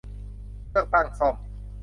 [0.71, 1.35] เลือกตั้งซ่อม